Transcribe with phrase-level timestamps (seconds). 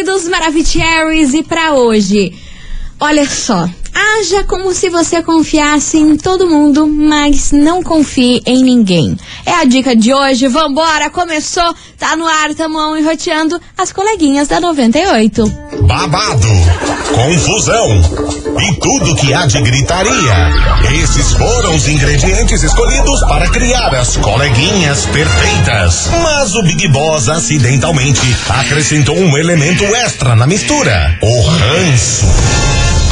[0.00, 2.32] queridos Maravicheries, e para hoje,
[2.98, 3.68] olha só.
[4.18, 9.16] Haja como se você confiasse em todo mundo, mas não confie em ninguém.
[9.46, 10.48] É a dica de hoje.
[10.48, 15.46] Vambora, começou, tá no ar, tamo enroteando as coleguinhas da 98.
[15.82, 16.48] Babado,
[17.14, 17.88] confusão
[18.60, 20.50] e tudo que há de gritaria.
[21.02, 26.08] Esses foram os ingredientes escolhidos para criar as coleguinhas perfeitas.
[26.22, 32.79] Mas o Big Boss acidentalmente acrescentou um elemento extra na mistura: o ranço.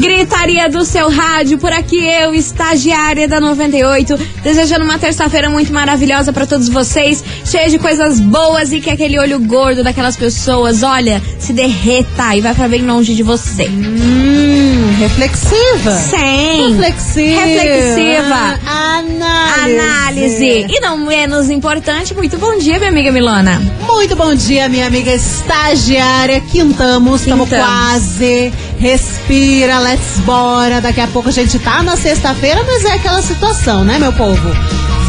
[0.00, 6.32] Gritaria do seu rádio, por aqui eu, estagiária da 98, desejando uma terça-feira muito maravilhosa
[6.32, 11.22] para todos vocês, cheia de coisas boas e que aquele olho gordo daquelas pessoas, olha,
[11.38, 13.68] se derreta e vai para bem longe de você.
[13.68, 15.92] Hum, reflexiva.
[15.92, 16.78] Sim.
[16.78, 17.40] Reflexiva.
[17.42, 18.60] Reflexiva.
[18.66, 19.78] Análise.
[19.78, 20.66] Análise.
[20.68, 23.60] E não menos importante, muito bom dia, minha amiga Milona.
[23.86, 26.40] Muito bom dia, minha amiga estagiária.
[26.40, 28.52] Quintamos, estamos quase.
[28.78, 30.80] Respira, let's bora.
[30.80, 34.48] Daqui a pouco a gente tá na sexta-feira, mas é aquela situação, né, meu povo?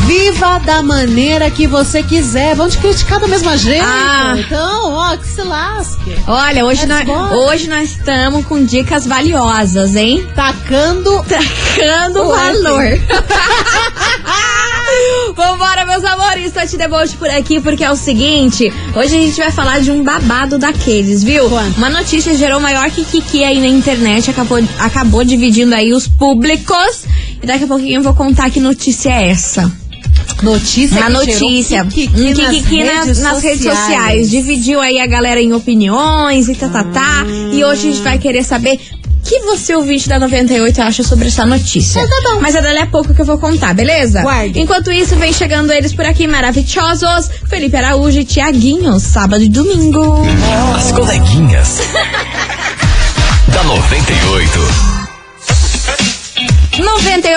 [0.09, 2.55] Viva da maneira que você quiser.
[2.55, 3.85] Vão te criticar da mesma jeito.
[3.85, 4.33] Ah.
[4.39, 6.15] Então, ó, que se lasque.
[6.25, 10.27] Olha, hoje nós, hoje nós estamos com dicas valiosas, hein?
[10.35, 12.85] Tacando Tacando O valor.
[15.35, 19.51] Vambora, meus amores, Tati Deboche por aqui, porque é o seguinte, hoje a gente vai
[19.51, 21.47] falar de um babado daqueles, viu?
[21.47, 21.77] Quanto?
[21.77, 27.05] Uma notícia gerou maior que Kiki aí na internet, acabou, acabou dividindo aí os públicos,
[27.41, 29.71] e daqui a pouquinho eu vou contar que notícia é essa.
[30.41, 30.99] Notícia.
[30.99, 34.29] Uma notícia, kikiki um kikiki nas, nas, redes, nas redes sociais.
[34.29, 37.25] Dividiu aí a galera em opiniões e tá, tá, tá.
[37.51, 41.27] E hoje a gente vai querer saber o que você, ouvinte da 98, acha sobre
[41.27, 42.01] essa notícia.
[42.01, 42.39] Mas tá bom.
[42.41, 44.21] Mas é dali a pouco que eu vou contar, beleza?
[44.21, 44.59] Guarde.
[44.59, 47.29] Enquanto isso, vem chegando eles por aqui maravilhosos.
[47.47, 50.23] Felipe Araújo e Tiaguinho, sábado e domingo.
[50.75, 51.79] As coleguinhas.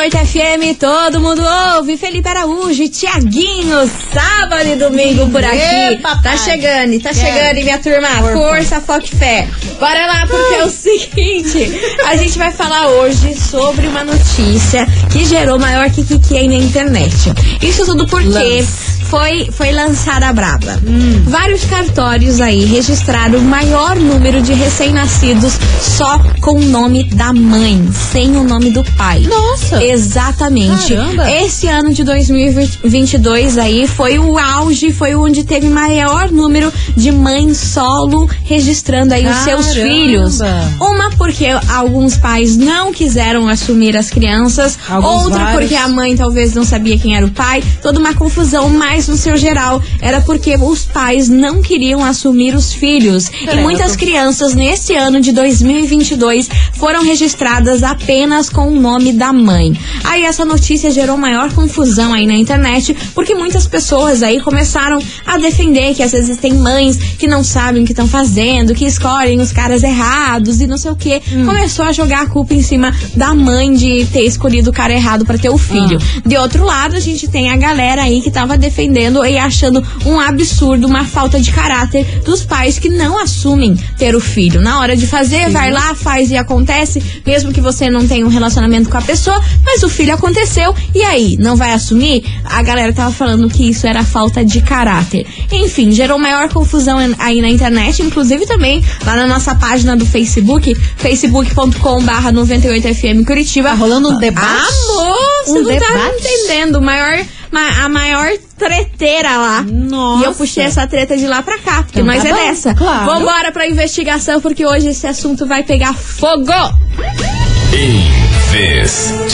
[0.03, 1.43] 98 FM, todo mundo
[1.77, 1.97] ouve.
[1.97, 5.97] Felipe Araújo e Tiaguinho, sábado e domingo por aqui.
[6.03, 6.23] Papai.
[6.23, 7.27] tá chegando, tá Quero.
[7.27, 8.09] chegando, minha turma.
[8.33, 8.81] Força.
[8.81, 9.49] Foco e fé.
[9.79, 15.25] Bora lá, porque é o seguinte: a gente vai falar hoje sobre uma notícia que
[15.25, 17.15] gerou maior que que aí na internet.
[17.61, 18.92] Isso tudo porque Lance.
[19.13, 20.81] Foi, foi lançada a braba.
[20.87, 21.23] Hum.
[21.27, 25.53] Vários cartórios aí registraram o maior número de recém-nascidos
[25.83, 29.21] só com o nome da mãe, sem o nome do pai.
[29.21, 29.85] Nossa.
[29.85, 30.95] Exatamente.
[30.95, 31.31] Caramba.
[31.31, 37.59] Esse ano de 2022 aí foi o auge, foi onde teve maior número de mães
[37.59, 39.89] solo registrando aí os seus Caramba.
[39.91, 40.39] filhos.
[40.81, 45.61] Uma porque alguns pais não quiseram assumir as crianças, Alguns outra vários.
[45.61, 49.17] porque a mãe talvez não sabia quem era o pai, toda uma confusão, mas no
[49.17, 53.29] seu geral era porque os pais não queriam assumir os filhos.
[53.29, 53.63] E Credo.
[53.63, 59.77] muitas crianças nesse ano de 2022 foram registradas apenas com o nome da mãe.
[60.05, 65.39] Aí essa notícia gerou maior confusão aí na internet, porque muitas pessoas aí começaram a
[65.39, 69.41] defender que às vezes tem mães que não sabem o que estão fazendo, que escolhem
[69.41, 71.21] os caras errados e não sei o que.
[71.45, 75.25] Começou a jogar a culpa em cima da mãe de ter escolhido o cara errado
[75.25, 75.99] para ter o filho.
[76.25, 78.92] De outro lado, a gente tem a galera aí que tava defendendo
[79.27, 84.21] e achando um absurdo, uma falta de caráter dos pais que não assumem ter o
[84.21, 84.61] filho.
[84.61, 88.29] Na hora de fazer, vai lá, faz e acontece, mesmo que você não tenha um
[88.29, 92.25] relacionamento com a pessoa, mas o filho aconteceu e aí, não vai assumir?
[92.45, 95.27] A galera tava falando que isso era falta de caráter.
[95.51, 100.75] Enfim, gerou maior confusão aí na internet, inclusive também lá na nossa página do Facebook,
[100.97, 103.71] facebook.com barra 98FM Curitiba.
[103.73, 104.47] Tá rolando um debate?
[104.47, 105.17] Amor,
[105.47, 106.17] você Um não tá debate?
[106.27, 106.77] entendendo.
[106.77, 108.29] O maior, ma- a maior
[108.59, 109.63] treteira lá.
[109.63, 110.23] Nossa.
[110.23, 112.39] E eu puxei essa treta de lá pra cá, porque Então nós tá é bom,
[112.39, 112.75] dessa.
[112.75, 113.05] claro.
[113.07, 116.53] Vambora pra investigação, porque hoje esse assunto vai pegar fogo.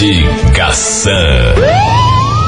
[0.08, 1.12] Investigação.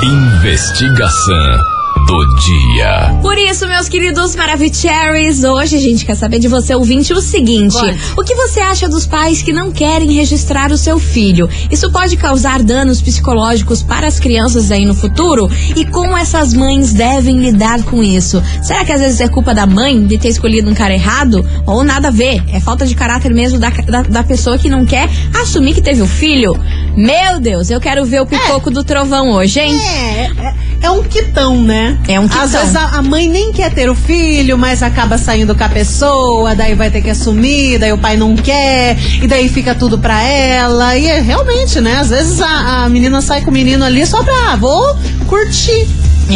[0.03, 3.19] Investigação do dia.
[3.23, 7.73] Por isso, meus queridos Maravicheries, hoje a gente quer saber de você, ouvinte, o seguinte:
[7.75, 7.97] Bora.
[8.17, 11.49] o que você acha dos pais que não querem registrar o seu filho?
[11.70, 15.50] Isso pode causar danos psicológicos para as crianças aí no futuro?
[15.76, 18.43] E como essas mães devem lidar com isso?
[18.62, 21.47] Será que às vezes é culpa da mãe de ter escolhido um cara errado?
[21.67, 22.43] Ou nada a ver?
[22.52, 25.08] É falta de caráter mesmo da, da, da pessoa que não quer
[25.41, 26.58] assumir que teve o filho?
[26.97, 29.79] Meu Deus, eu quero ver o pipoco do trovão hoje, hein?
[29.79, 32.00] É, é, é um quitão, né?
[32.08, 32.43] É um quitão.
[32.43, 35.69] Às vezes a, a mãe nem quer ter o filho, mas acaba saindo com a
[35.69, 39.99] pessoa, daí vai ter que assumir, daí o pai não quer, e daí fica tudo
[39.99, 40.97] pra ela.
[40.97, 41.97] E é realmente, né?
[41.97, 45.88] Às vezes a, a menina sai com o menino ali só pra, ah, vou curtir.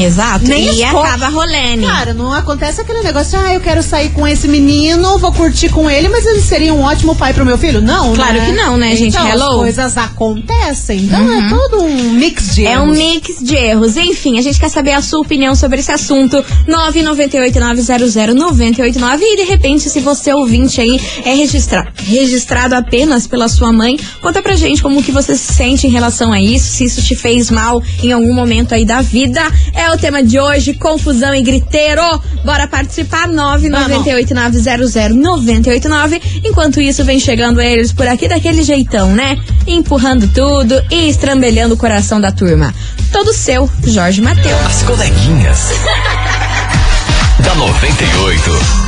[0.03, 0.47] Exato.
[0.47, 1.07] Nem e escolhe.
[1.09, 1.87] acaba rolando.
[1.87, 5.89] Cara, não acontece aquele negócio, ah, eu quero sair com esse menino, vou curtir com
[5.91, 7.81] ele, mas ele seria um ótimo pai pro meu filho?
[7.81, 8.47] Não, Claro né?
[8.47, 9.15] que não, né, gente?
[9.15, 9.51] Então, Hello?
[9.51, 11.01] as coisas acontecem.
[11.01, 12.99] Então é todo um mix de É um erros.
[12.99, 13.97] mix de erros.
[13.97, 16.45] Enfim, a gente quer saber a sua opinião sobre esse assunto.
[16.69, 19.21] 998-900-989.
[19.23, 24.43] E de repente, se você ouvinte aí é registra registrado apenas pela sua mãe, conta
[24.43, 27.51] pra gente como que você se sente em relação a isso, se isso te fez
[27.51, 29.41] mal em algum momento aí da vida.
[29.75, 32.03] É o tema de hoje, confusão e griteiro.
[32.45, 36.21] Bora participar, 998-900-989.
[36.45, 39.39] Enquanto isso, vem chegando eles por aqui daquele jeitão, né?
[39.67, 42.75] Empurrando tudo e estrambelhando o coração da turma.
[43.13, 44.67] Todo seu, Jorge Mateus.
[44.67, 45.71] As coleguinhas.
[47.41, 48.84] da 98.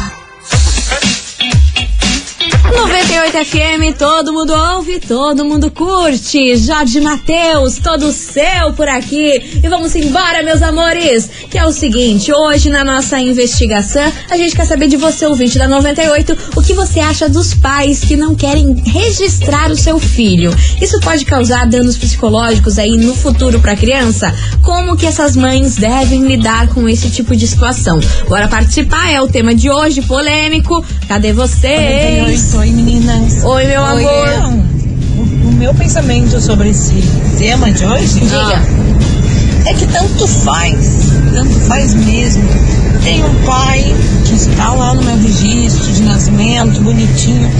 [2.73, 6.57] 98 FM, todo mundo ouve, todo mundo curte.
[6.57, 9.61] Jorge Matheus, todo seu por aqui.
[9.63, 11.31] E vamos embora, meus amores.
[11.49, 15.59] Que é o seguinte, hoje na nossa investigação, a gente quer saber de você, ouvinte
[15.59, 20.53] da 98, o que você acha dos pais que não querem registrar o seu filho.
[20.81, 24.35] Isso pode causar danos psicológicos aí no futuro pra criança?
[24.62, 28.01] Como que essas mães devem lidar com esse tipo de situação?
[28.29, 30.85] Bora participar, é o tema de hoje, polêmico.
[31.07, 32.56] Cadê vocês?
[32.58, 33.44] Oi, meninas.
[33.44, 34.00] Oi, meu amor.
[34.00, 34.64] Então,
[35.19, 36.94] o, o meu pensamento sobre esse
[37.38, 38.62] tema de hoje Diga.
[39.67, 42.43] é que tanto faz, tanto faz mesmo.
[43.05, 43.94] Tem um pai
[44.25, 47.50] que está lá no meu registro de nascimento, bonitinho,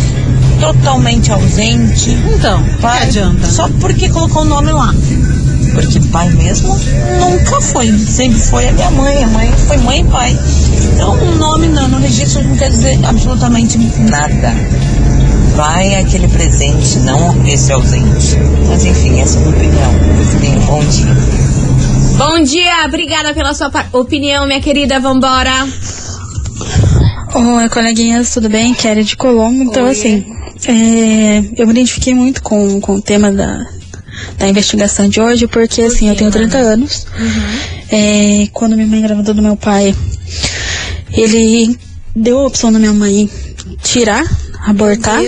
[0.61, 2.11] totalmente ausente.
[2.35, 3.47] Então, Pai, adianta?
[3.47, 4.95] Só porque colocou o nome lá.
[5.77, 6.75] Porque pai mesmo
[7.21, 7.93] nunca foi.
[7.99, 9.23] Sempre foi a minha mãe.
[9.23, 10.39] A mãe foi mãe e pai.
[10.95, 14.55] Então o nome no, no registro não quer dizer absolutamente nada.
[15.55, 18.37] Pai é aquele presente, não esse ausente.
[18.69, 19.93] Mas enfim, essa é a minha opinião.
[20.41, 21.17] Tenha um bom dia.
[22.17, 24.99] Bom dia, obrigada pela sua opinião, minha querida.
[24.99, 25.69] Vambora.
[27.35, 28.73] Oi, coleguinhas, tudo bem?
[28.73, 29.63] Kelly de Colombo.
[29.63, 30.25] Então, assim,
[30.67, 33.67] é, eu me identifiquei muito com, com o tema da,
[34.39, 37.07] da investigação de hoje, porque, assim, eu tenho 30 anos.
[37.91, 39.95] É, quando minha mãe engravidou do meu pai,
[41.13, 41.79] ele
[42.15, 43.31] deu a opção da minha mãe
[43.83, 44.25] tirar,
[44.67, 45.21] abortar,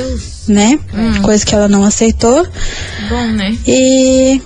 [0.49, 0.79] né?
[1.23, 2.47] Coisa que ela não aceitou.
[3.09, 3.57] Bom, né?
[3.67, 4.41] E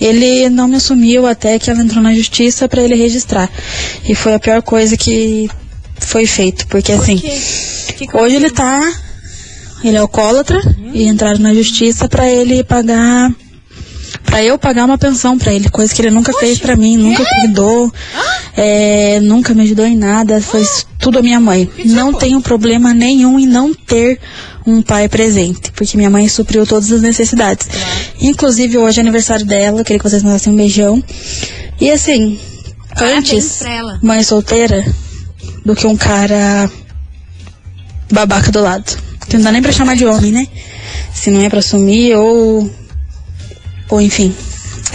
[0.00, 3.50] ele não me assumiu até que ela entrou na justiça pra ele registrar.
[4.08, 5.50] E foi a pior coisa que
[5.98, 7.20] foi feito, porque assim,
[8.12, 8.92] hoje ele tá
[9.82, 10.60] ele é alcoólatra
[10.92, 13.30] e entraram na justiça pra ele pagar
[14.26, 17.24] pra eu pagar uma pensão pra ele, coisa que ele nunca fez pra mim, nunca
[17.24, 17.90] cuidou,
[18.56, 20.62] é, nunca me ajudou em nada, foi
[20.98, 21.70] tudo a minha mãe.
[21.86, 24.18] Não tenho problema nenhum em não ter
[24.66, 27.68] um pai presente, porque minha mãe supriu todas as necessidades.
[28.20, 31.02] Inclusive hoje é aniversário dela, queria que vocês mandassem um beijão.
[31.80, 32.38] E assim,
[33.00, 33.60] antes,
[34.02, 34.84] mãe solteira
[35.64, 36.70] do que um cara
[38.10, 38.98] babaca do lado.
[39.28, 40.46] Que não dá nem pra chamar de homem, né?
[41.12, 42.70] Se não é pra assumir ou.
[43.90, 44.34] Ou enfim.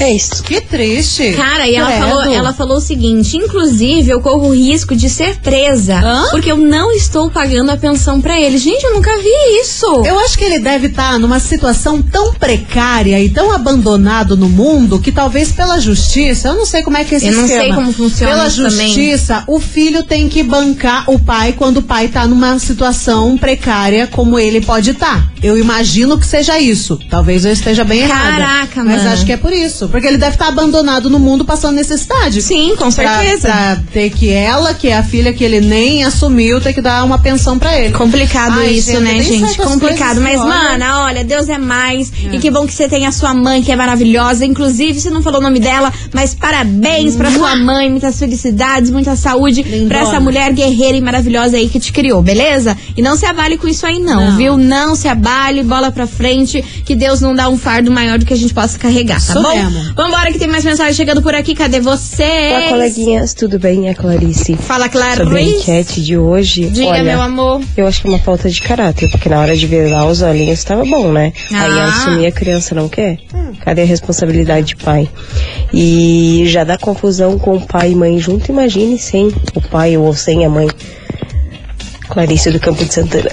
[0.01, 0.43] É isso.
[0.43, 1.33] Que triste.
[1.33, 2.05] Cara, e ela Credo.
[2.07, 5.95] falou, ela falou o seguinte: inclusive, eu corro o risco de ser presa.
[5.99, 6.27] Hã?
[6.31, 8.57] Porque eu não estou pagando a pensão pra ele.
[8.57, 9.29] Gente, eu nunca vi
[9.61, 9.85] isso.
[10.05, 14.99] Eu acho que ele deve estar numa situação tão precária e tão abandonado no mundo
[14.99, 17.63] que talvez pela justiça, eu não sei como é que é esse Eu não esquema.
[17.63, 18.87] sei como funciona Pela isso também.
[18.87, 24.07] justiça, o filho tem que bancar o pai quando o pai tá numa situação precária
[24.07, 25.31] como ele pode estar.
[25.43, 26.99] Eu imagino que seja isso.
[27.09, 28.37] Talvez eu esteja bem errada.
[28.37, 29.09] Caraca, Mas mano.
[29.13, 29.87] acho que é por isso.
[29.91, 32.41] Porque ele deve estar abandonado no mundo passando necessidade.
[32.41, 33.47] Sim, com certeza.
[33.49, 37.03] Pra ter que ela, que é a filha que ele nem assumiu, ter que dar
[37.03, 37.93] uma pensão pra ele.
[37.93, 39.57] Complicado Ai, isso, gente, né, gente?
[39.57, 40.21] Complicado.
[40.21, 42.11] Mas, olha, mana, olha, Deus é mais.
[42.31, 44.45] E que bom que você tem a sua mãe, que é maravilhosa.
[44.45, 47.89] Inclusive, você não falou o nome dela, mas parabéns pra sua mãe.
[47.89, 49.87] Muitas felicidades, muita saúde Lindona.
[49.89, 52.77] pra essa mulher guerreira e maravilhosa aí que te criou, beleza?
[52.95, 54.37] E não se abale com isso aí, não, Não.
[54.37, 54.57] viu?
[54.57, 58.33] Não se abale, bola pra frente, que Deus não dá um fardo maior do que
[58.33, 59.55] a gente possa carregar, tá Isso bom?
[59.55, 59.80] mesmo.
[59.95, 61.53] Vambora que tem mais mensagem chegando por aqui.
[61.55, 62.23] Cadê você?
[62.23, 63.87] Olá, coleguinhas, tudo bem?
[63.87, 64.55] É a Clarice.
[64.55, 65.55] Fala, Sobre a Clarice.
[65.61, 67.61] enquete de hoje, Diga, olha, meu amor.
[67.77, 70.63] eu acho que é uma falta de caráter, porque na hora de virar os olhinhos
[70.63, 71.33] tava bom, né?
[71.53, 71.63] Ah.
[71.63, 73.19] Aí assumir a criança não quer.
[73.61, 75.09] Cadê a responsabilidade de pai?
[75.73, 80.13] E já dá confusão com o pai e mãe junto, imagine sem o pai ou
[80.13, 80.67] sem a mãe.
[82.09, 83.29] Clarice do Campo de Santana.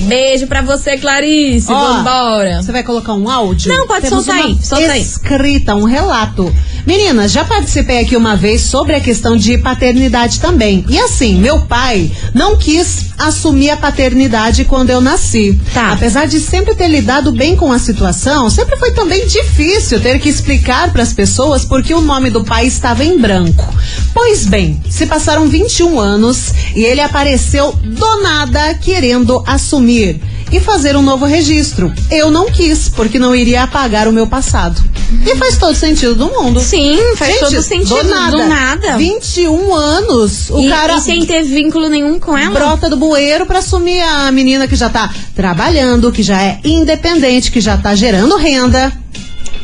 [0.00, 1.72] Beijo pra você, Clarice.
[1.72, 2.62] Ó, Vambora.
[2.62, 3.72] Você vai colocar um áudio?
[3.72, 5.00] Não, pode Temos soltar aí, solta aí.
[5.02, 6.52] Escrita, um relato.
[6.88, 10.86] Meninas, já participei aqui uma vez sobre a questão de paternidade também.
[10.88, 15.60] E assim, meu pai não quis assumir a paternidade quando eu nasci.
[15.74, 15.92] Tá.
[15.92, 20.30] Apesar de sempre ter lidado bem com a situação, sempre foi também difícil ter que
[20.30, 23.70] explicar para as pessoas porque o nome do pai estava em branco.
[24.14, 30.18] Pois bem, se passaram 21 anos e ele apareceu do nada querendo assumir
[30.50, 31.92] e fazer um novo registro.
[32.10, 34.82] Eu não quis, porque não iria apagar o meu passado.
[35.26, 36.60] E faz todo sentido do mundo.
[36.60, 38.02] Sim, faz Gente, todo sentido.
[38.02, 38.36] Do nada.
[38.36, 38.96] Do nada.
[38.96, 40.50] 21 anos.
[40.50, 42.50] O e, cara e sem ter vínculo nenhum com ela.
[42.50, 47.50] brota do bueiro pra assumir a menina que já tá trabalhando, que já é independente,
[47.50, 48.92] que já tá gerando renda.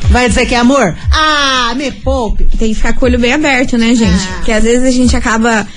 [0.09, 0.95] Vai dizer que é amor?
[1.11, 2.45] Ah, me poupe.
[2.57, 4.27] Tem que ficar com o olho bem aberto, né, gente?
[4.29, 4.33] Ah.
[4.35, 5.67] Porque às vezes a gente acaba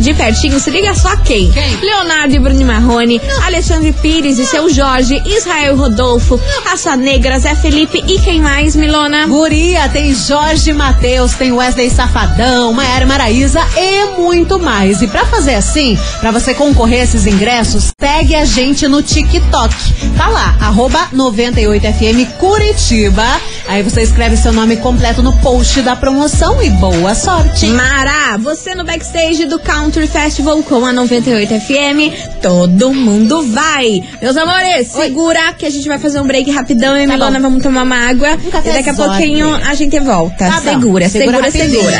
[0.00, 1.48] de pertinho, se liga só quem?
[1.80, 8.02] Leonardo e Bruno Marrone, Alexandre Pires e seu Jorge, Israel Rodolfo, Raça Negra, Zé Felipe
[8.08, 9.26] e quem mais, Milona?
[9.28, 15.02] Guria, tem Jorge Matheus, tem Wesley Safadão, Maiara E muito mais.
[15.02, 19.74] E pra fazer assim, pra você concorrer a esses ingressos, segue a gente no TikTok.
[20.16, 23.26] Tá lá, arroba 98FM Curitiba.
[23.68, 27.66] Aí você escreve seu nome completo no post da promoção e boa sorte.
[27.66, 34.02] Mara, você no backstage do Country Festival com a 98 FM, todo mundo vai.
[34.22, 37.48] Meus amores, segura que a gente vai fazer um break rapidão e Tá Milona bom.
[37.48, 40.48] vamos tomar uma água Um e daqui a pouquinho a gente volta.
[40.48, 40.70] Tá bom.
[40.72, 41.90] segura, Segura segura,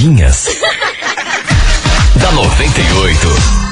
[0.00, 0.46] coleguinhas.
[2.16, 3.69] da 98.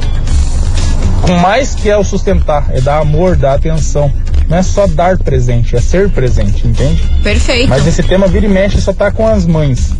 [1.23, 4.13] Com mais que é o sustentar, é dar amor, dar atenção.
[4.53, 7.03] Não é só dar presente, é ser presente, entende?
[7.23, 7.71] Perfeito.
[7.71, 9.93] Mas esse tema vira e mexe só tá com as mães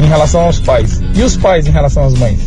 [0.00, 1.00] em relação aos pais.
[1.12, 2.38] E os pais em relação às mães?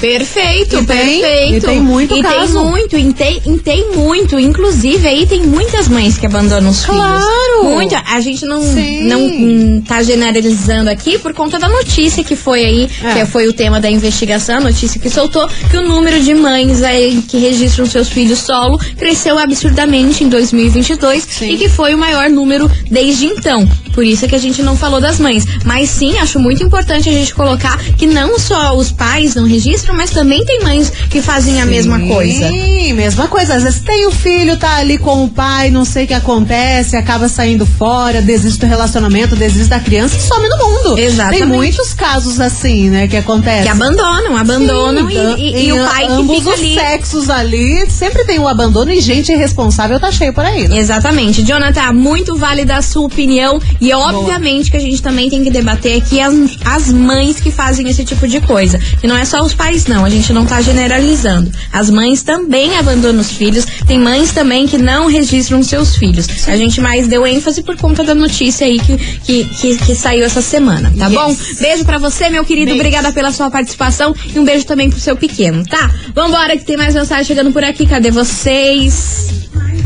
[0.00, 1.54] Perfeito, E tem- perfeito.
[1.56, 2.52] e tem muito E caso.
[2.54, 4.38] tem muito, e tem, e tem muito.
[4.38, 7.20] Inclusive, aí tem muitas mães que abandonam os Claro.
[7.20, 7.74] filhos.
[7.74, 7.94] Muito.
[8.06, 9.04] A gente não, Sim.
[9.04, 13.14] não hum, tá generalizando aqui por conta da notícia que foi aí, É.
[13.14, 16.82] que foi o tema da investigação, a notícia que soltou, que o número de mães
[16.82, 21.50] aí que registram seus filhos solo cresceu absurdamente em 2022 Sim.
[21.52, 23.68] e que foi o maior número desde então.
[23.98, 25.44] Por isso é que a gente não falou das mães.
[25.64, 29.92] Mas sim, acho muito importante a gente colocar que não só os pais não registram,
[29.96, 32.48] mas também tem mães que fazem a mesma coisa.
[32.48, 33.56] Sim, mesma coisa.
[33.56, 36.94] Às vezes tem o filho, tá ali com o pai, não sei o que acontece,
[36.96, 40.96] acaba saindo fora, desiste do relacionamento, desiste da criança e some do mundo.
[40.96, 41.38] Exatamente.
[41.40, 43.64] Tem muitos casos assim, né, que acontecem.
[43.64, 46.74] Que abandonam, abandonam Sim, e, e- e em o pai que ambos fica os ali.
[46.76, 50.68] sexos ali, sempre tem o abandono e gente irresponsável tá cheio por aí.
[50.68, 50.78] Né?
[50.78, 51.42] Exatamente.
[51.42, 55.96] Jonathan, muito válida a sua opinião e obviamente que a gente também tem que debater
[56.00, 58.78] aqui as, as mães que fazem esse tipo de coisa.
[59.02, 60.04] E não é só os pais, não.
[60.04, 61.50] A gente não tá generalizando.
[61.72, 63.64] As mães também abandonam os filhos.
[63.86, 66.26] Tem mães também que não registram seus filhos.
[66.48, 70.24] A gente mais deu ênfase por conta da notícia aí que, que, que, que saiu
[70.24, 71.14] essa semana, tá Yes.
[71.14, 71.36] bom?
[71.60, 72.66] Beijo pra você, meu querido.
[72.66, 72.80] Beijo.
[72.80, 75.90] Obrigada pela sua participação e um beijo também pro seu pequeno, tá?
[76.14, 77.86] Vambora que tem mais mensagem chegando por aqui.
[77.86, 79.28] Cadê vocês?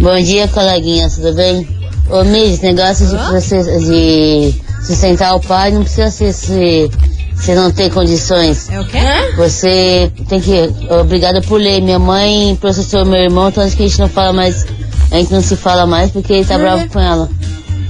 [0.01, 1.82] Bom dia, coleguinhas, tudo bem?
[2.13, 4.55] Ô, Miss, negócio de, você, de
[4.87, 6.91] sustentar o pai não precisa ser se
[7.35, 8.69] você não tem condições.
[8.71, 8.99] É o quê?
[9.37, 10.53] Você tem que.
[11.01, 11.81] Obrigada por ler.
[11.81, 14.67] Minha mãe processou meu irmão, tanto que a gente não fala mais.
[15.11, 17.29] A gente não se fala mais porque ele tá bravo com ela.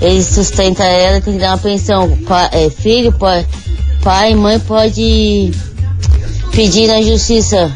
[0.00, 2.16] Ele sustenta ela, tem que dar uma pensão.
[2.26, 3.44] Pa- é, filho, pai,
[4.02, 5.52] pai e mãe pode
[6.52, 7.70] pedir na justiça.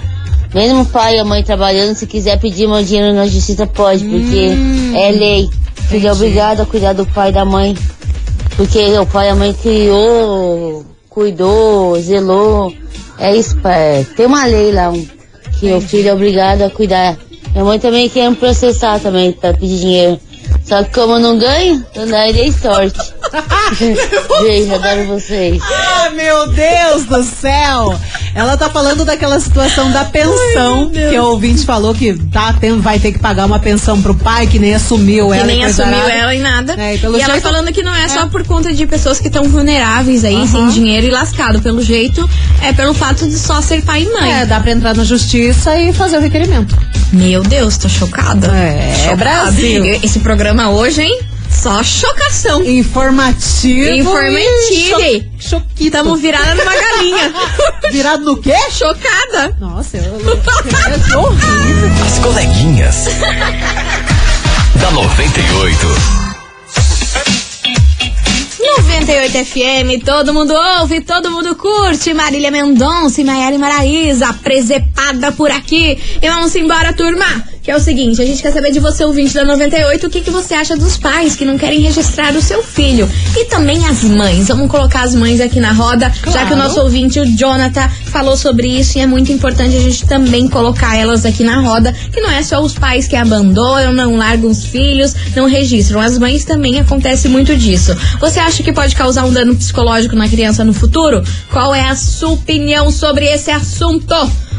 [0.55, 4.05] Mesmo o pai e a mãe trabalhando, se quiser pedir meu dinheiro na justiça, pode,
[4.05, 4.51] porque
[4.95, 5.49] é lei.
[5.89, 7.77] Filho é obrigado a cuidar do pai e da mãe.
[8.57, 12.73] Porque o pai e a mãe criou, cuidou, zelou.
[13.19, 14.07] É isso, pai.
[14.17, 15.07] Tem uma lei lá, um,
[15.59, 17.17] que o filho é obrigado a cuidar.
[17.53, 20.21] Minha mãe também quer me processar também pra pedir dinheiro.
[20.65, 23.15] Só que como eu não ganho, eu não dei sorte.
[24.43, 25.61] Beijo, adoro vocês.
[25.63, 27.99] Ah, meu Deus do céu!
[28.35, 32.99] Ela tá falando daquela situação da pensão, que o ouvinte falou que tá tendo, vai
[32.99, 35.47] ter que pagar uma pensão pro pai, que nem assumiu Que ela.
[35.47, 36.75] nem e coisa assumiu ela em nada.
[36.79, 38.27] É, e e pelo ela jeito- falando que não é, só É.
[38.27, 41.61] por conta de pessoas que estão vulneráveis aí, sem dinheiro e lascado.
[41.61, 42.29] Pelo jeito,
[42.63, 44.41] é pelo fato de só ser pai e mãe.
[44.41, 46.77] É, dá pra entrar na justiça e fazer o requerimento.
[47.13, 48.49] Meu Deus, tô chocada.
[48.49, 49.17] É, Chocada.
[49.17, 49.85] Brasil.
[50.03, 51.21] Esse programa hoje, hein?
[51.63, 52.63] Só chocação.
[52.63, 53.89] Informativo.
[53.91, 55.01] Informativo.
[55.01, 55.91] e Cho choquito.
[55.91, 57.33] Tamo virada numa galinha.
[57.91, 58.55] virado no quê?
[58.71, 59.57] Chocada.
[59.59, 61.91] Nossa, eu, eu, horrível.
[62.07, 63.05] As coleguinhas.
[64.81, 65.87] da 98.
[68.59, 72.13] 98 FM, todo mundo ouve, todo mundo curte.
[72.13, 75.99] Marília Mendonça e Maiara Maraíza, presepada por aqui.
[76.21, 77.27] E vamos embora, turma.
[77.67, 80.21] Que é o seguinte, a gente quer saber de você, ouvinte da 98, o que,
[80.21, 83.11] que você acha dos pais que não querem registrar o seu filho.
[83.37, 84.47] E também as mães.
[84.47, 86.47] Vamos colocar as mães aqui na roda, já Claro.
[86.47, 88.97] que o nosso ouvinte, o Jonathan, falou sobre isso.
[88.97, 92.43] E é muito importante a gente também colocar elas aqui na roda, que não é
[92.43, 96.01] só os pais que abandonam, não largam os filhos, não registram.
[96.01, 97.95] As mães também acontece muito disso.
[98.19, 101.23] Você acha que pode causar um dano psicológico na criança no futuro?
[101.53, 104.15] Qual é a sua opinião sobre esse assunto?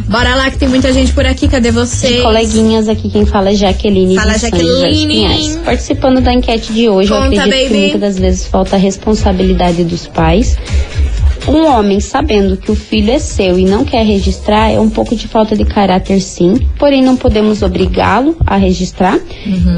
[0.07, 1.47] Bora lá que tem muita gente por aqui.
[1.47, 2.21] Cadê você?
[2.21, 4.15] Coleguinhas, aqui quem fala é Jaqueline.
[4.15, 5.57] Fala, Jaqueline.
[5.65, 7.69] Participando da enquete de hoje, Conta, eu acredito baby.
[7.69, 10.55] que muitas das vezes falta a responsabilidade dos pais.
[11.47, 15.15] Um homem sabendo que o filho é seu e não quer registrar é um pouco
[15.15, 16.67] de falta de caráter, sim.
[16.77, 19.19] Porém, não podemos obrigá-lo a registrar.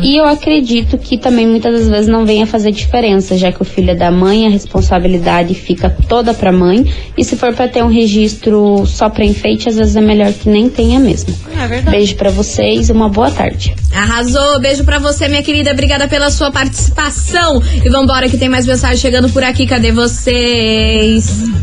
[0.02, 3.66] E eu acredito que também muitas das vezes não venha fazer diferença, já que o
[3.66, 6.84] filho é da mãe, a responsabilidade fica toda pra mãe.
[7.18, 10.50] E se for pra ter um registro só pra enfeite, às vezes é melhor que
[10.50, 11.34] nem tenha mesmo.
[11.54, 11.98] É verdade.
[11.98, 13.76] Beijo pra vocês e uma boa tarde.
[13.94, 15.72] Arrasou, beijo pra você, minha querida.
[15.72, 17.62] Obrigada pela sua participação.
[17.84, 19.68] E vambora que tem mais mensagem chegando por aqui.
[19.68, 21.59] Cadê vocês?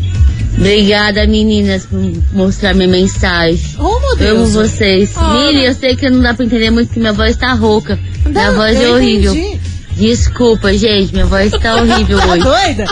[0.59, 2.01] Obrigada, meninas, por
[2.33, 3.61] mostrar minha mensagem.
[3.79, 4.39] Oh, meu Eu Deus.
[4.39, 5.11] amo vocês.
[5.33, 7.99] Mili, eu sei que não dá pra entender muito que minha voz tá rouca.
[8.25, 9.35] minha Não, voz é horrível.
[9.35, 9.61] entendi.
[9.99, 12.43] Desculpa, gente, minha voz tá horrível Tá hoje.
[12.43, 12.85] doida?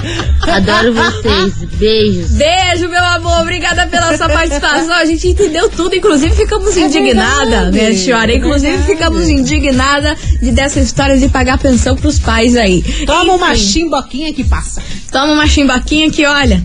[0.42, 1.54] Adoro vocês.
[1.78, 2.30] Beijos.
[2.32, 3.42] Beijo, meu amor.
[3.42, 4.94] Obrigada pela sua participação.
[4.94, 5.94] A gente entendeu tudo.
[5.94, 7.76] Inclusive, ficamos É indignadas, verdade.
[7.76, 8.32] né, senhora?
[8.34, 8.92] Inclusive, Verdade.
[8.92, 12.82] ficamos indignadas de dessa história de pagar pensão pros pais aí.
[13.06, 14.82] Toma uma Enfim, chimboquinha que passa.
[15.12, 16.62] Toma uma chimbaquinha que, olha.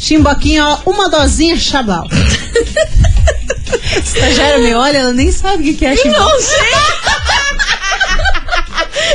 [0.00, 2.08] Chimboquinha, ó, uma dosinha chabal.
[4.02, 6.26] Estagiária me olha, ela nem sabe o que é chimboquinha.
[6.26, 6.70] Não sei.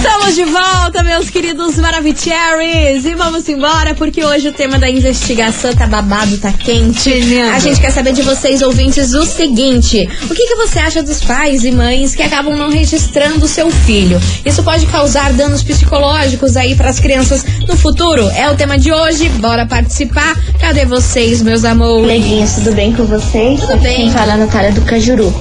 [0.06, 3.06] Estamos de volta, meus queridos Maravicheries.
[3.06, 7.12] E vamos embora, porque hoje o tema da investigação tá babado, tá quente.
[7.52, 11.22] A gente quer saber de vocês, ouvintes, o seguinte: o que, que você acha dos
[11.22, 14.22] pais e mães que acabam não registrando o seu filho?
[14.46, 18.30] Isso pode causar danos psicológicos aí para as crianças no futuro?
[18.30, 19.28] É o tema de hoje.
[19.30, 20.40] Bora participar.
[20.60, 22.02] Cadê vocês, meus amores?
[22.02, 23.60] Coleguinhas, tudo bem com vocês?
[23.60, 23.96] Tudo Aqui bem.
[23.96, 25.34] Quem fala é a Natália do Cajuru.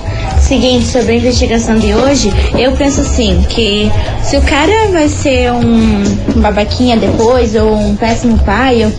[0.44, 3.90] Seguinte, sobre a investigação de hoje, eu penso assim, que
[4.22, 6.02] se o cara vai ser um
[6.38, 8.92] babaquinha depois, ou um péssimo pai, ou,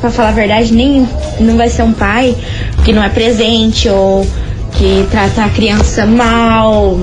[0.00, 1.04] pra falar a verdade, nem
[1.40, 2.36] não vai ser um pai
[2.84, 4.24] que não é presente, ou
[4.78, 6.96] que trata a criança mal,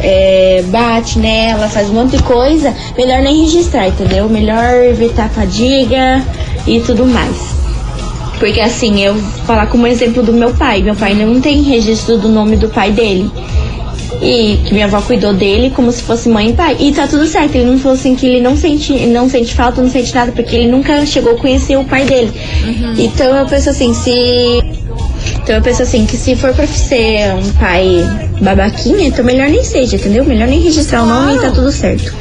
[0.00, 4.28] é, bate nela, faz um monte de coisa, melhor nem registrar, entendeu?
[4.28, 6.20] Melhor evitar fadiga
[6.66, 7.51] e tudo mais.
[8.42, 10.82] Porque assim, eu vou falar como exemplo do meu pai.
[10.82, 13.30] Meu pai não tem registro do nome do pai dele.
[14.20, 16.76] E que minha avó cuidou dele como se fosse mãe e pai.
[16.80, 17.54] E tá tudo certo.
[17.54, 20.56] Ele não falou assim que ele não sente, não sente falta, não sente nada, porque
[20.56, 22.32] ele nunca chegou a conhecer o pai dele.
[22.98, 24.10] Então eu penso assim, se.
[25.40, 28.04] Então eu penso assim, que se for pra ser um pai
[28.40, 30.24] babaquinha, então melhor nem seja, entendeu?
[30.24, 32.12] Melhor nem registrar o nome e tá tudo certo.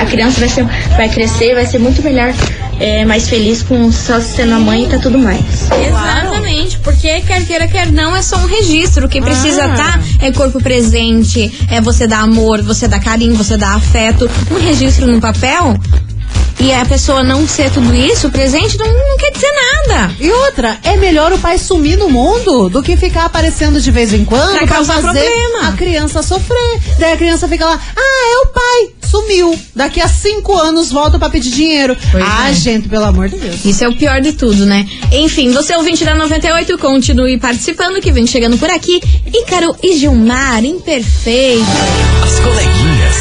[0.00, 0.64] A criança vai, ser,
[0.96, 2.34] vai crescer, vai ser muito melhor,
[2.80, 5.40] é, mais feliz com só sendo a mãe e tá tudo mais.
[5.86, 9.06] Exatamente, porque quer queira, quer não, é só um registro.
[9.06, 9.76] O que precisa Ah.
[9.76, 14.28] tá é corpo presente, é você dar amor, você dar carinho, você dar afeto.
[14.50, 15.76] Um registro no papel
[16.60, 19.52] e a pessoa não ser tudo isso presente não, não quer dizer
[19.86, 20.10] nada.
[20.18, 24.12] E outra, é melhor o pai sumir no mundo do que ficar aparecendo de vez
[24.12, 25.68] em quando Pra causar fazer problema.
[25.68, 26.80] a criança sofrer.
[26.98, 29.58] Daí a criança fica lá, ah, é o pai, sumiu.
[29.74, 31.96] Daqui a cinco anos volta pra pedir dinheiro.
[32.10, 32.54] Pois ah, é.
[32.54, 33.64] gente, pelo amor de Deus.
[33.64, 34.86] Isso é o pior de tudo, né?
[35.12, 39.00] Enfim, você ouvinte da 98, continue participando que vem chegando por aqui.
[39.32, 41.64] Ícaro e Gilmar, imperfeito.
[42.22, 43.16] As coleguinhas.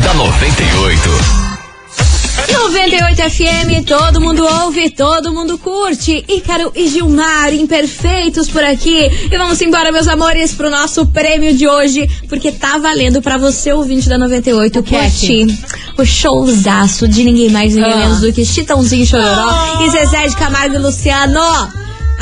[0.02, 1.49] da 98.
[2.52, 6.24] 98 FM, todo mundo ouve, todo mundo curte.
[6.28, 9.10] Ícaro e Gilmar, imperfeitos por aqui.
[9.30, 13.72] E vamos embora, meus amores, pro nosso prêmio de hoje, porque tá valendo pra você,
[13.72, 15.46] ouvinte da 98, O curtir
[15.98, 17.96] o showzaço de ninguém mais, ninguém Ah.
[17.96, 21.40] menos do que Chitãozinho Chororó e Zezé de Camargo e Luciano.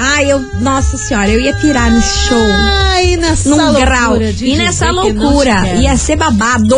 [0.01, 4.17] Ai, eu, nossa senhora, eu ia pirar nesse show Ai, nessa num loucura grau.
[4.23, 6.77] E nessa loucura, te ia ser babado.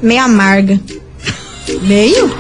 [0.03, 0.79] Meio amarga.
[1.83, 2.31] Meio?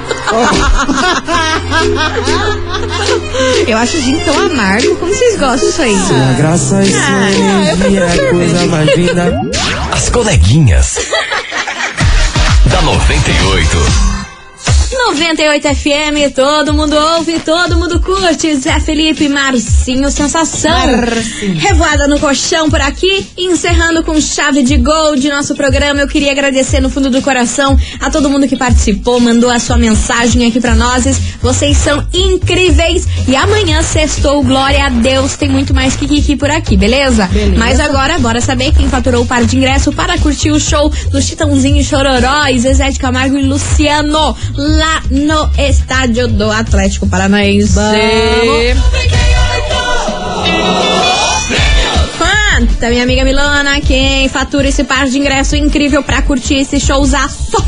[3.66, 4.96] Eu acho o Gin tão amargo.
[4.96, 5.96] Como vocês gostam disso aí?
[5.96, 9.40] Sua graça e sua energia é a coisa mais linda.
[9.92, 10.96] As coleguinhas.
[12.66, 14.09] da 98.
[15.06, 18.54] 98 FM, todo mundo ouve, todo mundo curte.
[18.54, 20.70] Zé Felipe, Marcinho, sensação.
[20.70, 21.58] Marcinho.
[21.58, 26.00] Revoada no colchão por aqui, encerrando com chave de gol de nosso programa.
[26.00, 29.78] Eu queria agradecer no fundo do coração a todo mundo que participou, mandou a sua
[29.78, 31.04] mensagem aqui pra nós.
[31.40, 33.08] Vocês são incríveis.
[33.26, 37.26] E amanhã, sextou, glória a Deus, tem muito mais Kikiki por aqui, beleza?
[37.26, 37.56] Beleza.
[37.56, 41.20] Mas agora, bora saber quem faturou o par de ingresso para curtir o show do
[41.20, 47.74] Chitãozinho Chororó, e Zezé de Camargo e Luciano, lá no estádio do Atlético Paranaense.
[52.18, 57.62] Quanta, minha amiga Milana, quem fatura esse par de ingresso incrível pra curtir esse showzaço?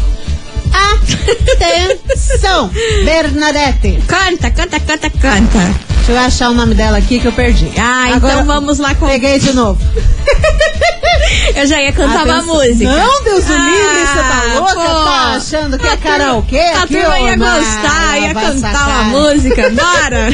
[1.52, 2.70] Atenção,
[3.04, 3.98] Bernadette.
[4.06, 5.58] Canta, canta, canta, canta.
[5.96, 7.70] Deixa eu achar o nome dela aqui que eu perdi.
[7.78, 9.06] Ah, Agora- então vamos lá com.
[9.06, 9.80] Peguei de novo.
[11.56, 12.54] Eu já ia cantar uma Atenção.
[12.54, 12.90] música.
[12.90, 14.74] Não, Deus do Ah, livre, você tá louca?
[14.74, 14.80] pô.
[15.04, 18.88] Tá achando que é A turma- karaokê A turma ia gostar, ia Vai cantar sacar.
[18.88, 19.70] uma música.
[19.70, 20.28] Bora!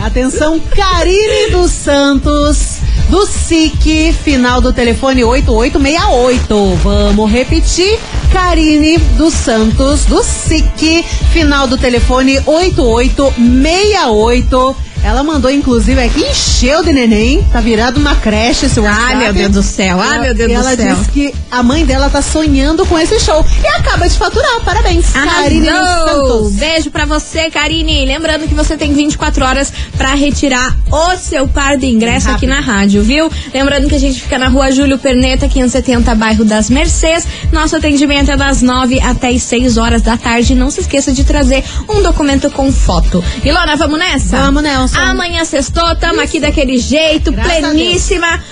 [0.06, 2.78] Atenção, Karine dos Santos,
[3.08, 6.78] do SIC, final do telefone 8868.
[6.82, 7.98] Vamos repetir.
[8.32, 14.76] Karine dos Santos, do SIC, final do telefone 8868.
[15.04, 17.42] Ela mandou, inclusive, aqui, encheu de neném.
[17.52, 19.04] Tá virado uma creche esse WhatsApp.
[19.06, 20.02] Ai, meu Deus do céu.
[20.02, 20.94] Ela- meu Deus e do ela céu.
[20.96, 23.44] disse que a mãe dela tá sonhando com esse show.
[23.62, 24.60] E acaba de faturar.
[24.64, 26.44] Parabéns, Karine Arrasou!
[26.44, 26.52] Santos.
[26.54, 28.06] Beijo pra você, Karine.
[28.06, 32.60] Lembrando que você tem 24 horas pra retirar o seu par de ingresso aqui na
[32.60, 33.30] rádio, viu?
[33.52, 37.26] Lembrando que a gente fica na rua Júlio Perneta, 570, bairro das Mercês.
[37.52, 40.54] Nosso atendimento é das 9 até as 6 horas da tarde.
[40.54, 43.22] Não se esqueça de trazer um documento com foto.
[43.44, 44.38] Ilona, vamos nessa?
[44.38, 44.93] Vamos, Nelson.
[44.94, 48.42] Amanhã sextou, tamo aqui daquele jeito, Graças pleníssima,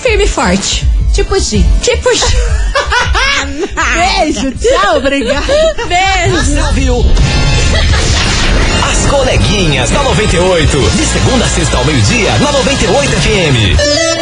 [0.00, 0.86] firme e forte.
[1.12, 1.64] Tipo G.
[1.82, 2.08] Tipo.
[3.94, 5.46] Beijo, tchau, obrigada.
[5.88, 6.44] Beijo.
[6.44, 7.04] Você ouviu?
[8.88, 10.90] As coleguinhas da 98.
[10.90, 14.17] De segunda a sexta ao meio-dia, na 98 FM.